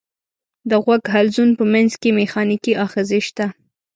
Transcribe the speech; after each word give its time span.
د 0.69 0.71
غوږ 0.83 1.03
حلزون 1.13 1.49
په 1.59 1.63
منځ 1.73 1.91
کې 2.01 2.09
مېخانیکي 2.19 2.73
آخذې 2.85 3.19
شته. 3.27 3.45